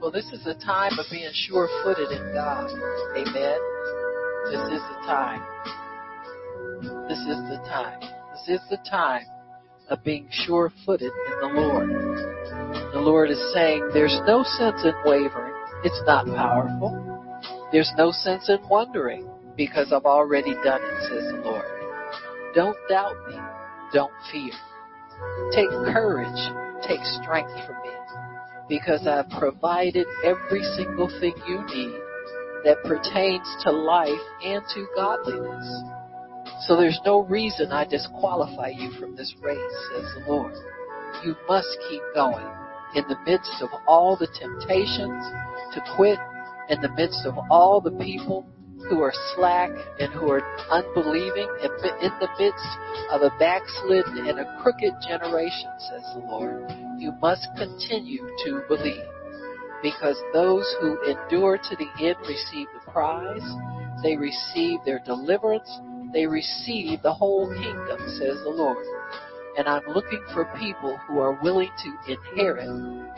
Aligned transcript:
Well, 0.00 0.10
this 0.10 0.32
is 0.32 0.46
a 0.46 0.54
time 0.54 0.98
of 0.98 1.04
being 1.10 1.28
sure 1.34 1.68
footed 1.84 2.10
in 2.10 2.32
God. 2.32 2.70
Amen. 3.14 3.58
This 4.46 4.62
is 4.72 4.80
the 4.80 4.98
time. 5.04 5.42
This 7.06 7.18
is 7.18 7.36
the 7.50 7.60
time. 7.68 8.00
This 8.32 8.60
is 8.60 8.68
the 8.70 8.78
time 8.88 9.26
of 9.90 10.02
being 10.02 10.26
sure 10.30 10.72
footed 10.86 11.12
in 11.12 11.40
the 11.42 11.60
Lord. 11.60 11.90
The 12.94 12.98
Lord 12.98 13.30
is 13.30 13.52
saying 13.52 13.90
there's 13.92 14.18
no 14.26 14.42
sense 14.42 14.82
in 14.84 14.94
wavering. 15.04 15.52
It's 15.84 16.00
not 16.06 16.24
powerful. 16.24 16.96
There's 17.70 17.92
no 17.98 18.10
sense 18.10 18.48
in 18.48 18.66
wondering 18.70 19.28
because 19.54 19.92
I've 19.92 20.06
already 20.06 20.54
done 20.64 20.80
it, 20.82 21.10
says 21.10 21.30
the 21.30 21.42
Lord. 21.44 21.66
Don't 22.54 22.76
doubt 22.88 23.16
me. 23.28 23.36
Don't 23.92 24.12
fear. 24.32 24.54
Take 25.54 25.68
courage. 25.92 26.40
Take 26.88 27.04
strength 27.04 27.52
from 27.66 27.76
me 27.82 27.90
because 28.70 29.06
I've 29.06 29.28
provided 29.28 30.06
every 30.24 30.62
single 30.76 31.08
thing 31.20 31.34
you 31.46 31.58
need 31.66 32.00
that 32.64 32.82
pertains 32.84 33.46
to 33.64 33.72
life 33.72 34.22
and 34.44 34.62
to 34.74 34.86
godliness. 34.94 35.82
So 36.66 36.76
there's 36.76 37.00
no 37.04 37.24
reason 37.24 37.72
I 37.72 37.84
disqualify 37.84 38.68
you 38.68 38.92
from 38.92 39.16
this 39.16 39.34
race, 39.42 39.58
says 39.92 40.06
the 40.14 40.30
Lord. 40.30 40.54
You 41.24 41.34
must 41.48 41.68
keep 41.88 42.02
going 42.14 42.46
in 42.94 43.04
the 43.08 43.18
midst 43.26 43.60
of 43.60 43.70
all 43.88 44.16
the 44.16 44.28
temptations 44.38 45.24
to 45.74 45.82
quit, 45.96 46.18
in 46.68 46.80
the 46.80 46.92
midst 46.94 47.26
of 47.26 47.34
all 47.50 47.80
the 47.80 47.90
people 47.92 48.46
who 48.88 49.02
are 49.02 49.12
slack 49.34 49.70
and 49.98 50.12
who 50.12 50.30
are 50.30 50.42
unbelieving, 50.70 51.48
in 51.62 52.12
the 52.20 52.28
midst 52.38 52.78
of 53.10 53.22
a 53.22 53.30
backslidden 53.38 54.26
and 54.26 54.38
a 54.38 54.58
crooked 54.62 54.94
generation, 55.06 55.70
says 55.78 56.02
the 56.14 56.22
Lord. 56.26 56.70
You 56.98 57.12
must 57.20 57.48
continue 57.56 58.26
to 58.44 58.62
believe 58.68 59.04
because 59.82 60.16
those 60.32 60.66
who 60.80 61.00
endure 61.04 61.58
to 61.58 61.76
the 61.76 61.88
end 62.04 62.16
receive 62.28 62.66
the 62.74 62.90
prize. 62.92 63.42
They 64.02 64.16
receive 64.16 64.80
their 64.84 65.00
deliverance. 65.00 65.70
They 66.12 66.26
receive 66.26 67.02
the 67.02 67.12
whole 67.12 67.48
kingdom, 67.54 67.98
says 68.18 68.42
the 68.44 68.50
Lord. 68.50 68.84
And 69.56 69.68
I'm 69.68 69.86
looking 69.88 70.22
for 70.32 70.44
people 70.58 70.96
who 71.08 71.18
are 71.18 71.38
willing 71.42 71.70
to 71.84 72.12
inherit 72.12 72.68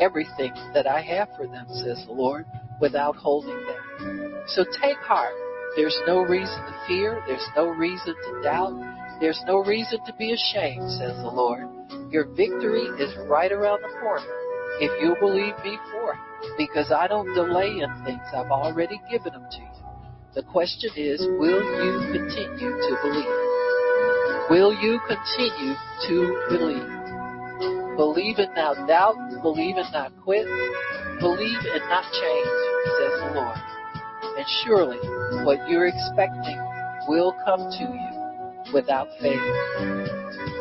everything 0.01 0.53
that 0.75 0.87
I 0.87 1.01
have 1.03 1.29
for 1.37 1.47
them, 1.47 1.67
says 1.69 2.05
the 2.07 2.13
Lord, 2.13 2.47
without 2.81 3.17
holding 3.17 3.59
them. 3.67 4.43
So 4.49 4.65
take 4.81 4.97
heart. 4.99 5.35
There's 5.75 5.99
no 6.07 6.21
reason 6.21 6.59
to 6.67 6.75
fear. 6.87 7.23
There's 7.27 7.49
no 7.57 7.69
reason 7.69 8.15
to 8.15 8.43
doubt. 8.43 8.77
There's 9.21 9.41
no 9.47 9.65
reason 9.65 10.01
to 10.05 10.13
be 10.15 10.33
ashamed, 10.33 10.91
says 10.91 11.17
the 11.17 11.33
Lord. 11.33 11.65
Your 12.11 12.27
victory 12.27 12.85
is 13.01 13.17
right 13.27 13.51
around 13.51 13.81
the 13.83 13.99
corner 14.01 14.27
if 14.81 14.91
you 15.01 15.17
believe 15.19 15.55
me 15.65 15.79
for 15.91 16.13
it. 16.13 16.19
Because 16.59 16.93
I 16.93 17.07
don't 17.07 17.33
delay 17.35 17.81
in 17.81 18.05
things. 18.05 18.21
I've 18.35 18.51
already 18.51 19.01
given 19.11 19.33
them 19.33 19.47
to 19.51 19.59
you. 19.59 19.69
The 20.35 20.43
question 20.43 20.91
is, 20.97 21.21
will 21.39 21.63
you 21.63 22.13
continue 22.13 22.73
to 22.73 22.99
believe? 23.03 24.51
Will 24.51 24.75
you 24.75 25.01
continue 25.09 25.75
to 26.09 26.17
believe? 26.51 27.97
Believe 27.97 28.39
and 28.39 28.55
not 28.55 28.89
doubt. 28.89 29.17
Believe 29.41 29.77
and 29.77 29.93
not 29.93 30.13
quit. 30.23 30.47
Believe 31.21 31.61
and 31.65 31.85
not 31.89 32.05
change, 32.13 32.49
says 32.99 33.21
the 33.21 33.33
Lord. 33.35 33.72
And 34.37 34.47
surely 34.65 34.99
what 35.45 35.69
you're 35.69 35.87
expecting 35.87 36.59
will 37.09 37.35
come 37.45 37.71
to 37.71 37.85
you 37.85 38.73
without 38.73 39.09
fail. 39.21 39.41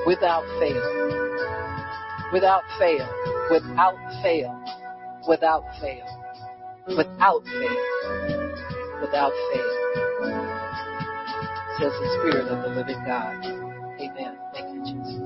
Without 0.06 0.44
fail. 0.60 0.82
Without 2.34 2.64
fail. 2.80 3.08
Without 3.50 3.96
fail. 4.22 4.64
Without 5.28 5.64
fail. 5.80 6.06
Without 6.88 7.44
fail. 7.46 7.78
Without 9.02 9.34
fail. 9.54 9.82
Says 11.80 11.94
the 11.94 12.10
Spirit 12.20 12.48
of 12.48 12.62
the 12.64 12.70
living 12.76 13.04
God. 13.06 13.46
Amen. 14.00 14.38
Thank 14.54 14.76
you, 14.76 14.84
Jesus. 14.86 15.21